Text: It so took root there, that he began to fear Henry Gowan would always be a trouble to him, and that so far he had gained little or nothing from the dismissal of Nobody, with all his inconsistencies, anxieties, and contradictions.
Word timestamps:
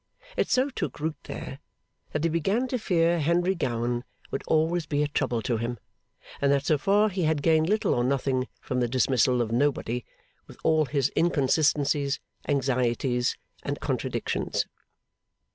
It 0.35 0.49
so 0.49 0.71
took 0.71 0.99
root 0.99 1.15
there, 1.25 1.59
that 2.11 2.23
he 2.23 2.29
began 2.31 2.67
to 2.69 2.79
fear 2.79 3.19
Henry 3.19 3.53
Gowan 3.53 4.03
would 4.31 4.41
always 4.47 4.87
be 4.87 5.03
a 5.03 5.07
trouble 5.07 5.43
to 5.43 5.57
him, 5.57 5.77
and 6.41 6.51
that 6.51 6.65
so 6.65 6.79
far 6.79 7.07
he 7.09 7.25
had 7.25 7.43
gained 7.43 7.69
little 7.69 7.93
or 7.93 8.03
nothing 8.03 8.47
from 8.61 8.79
the 8.79 8.87
dismissal 8.87 9.43
of 9.43 9.51
Nobody, 9.51 10.03
with 10.47 10.57
all 10.63 10.85
his 10.85 11.09
inconsistencies, 11.15 12.19
anxieties, 12.49 13.37
and 13.61 13.79
contradictions. 13.79 14.65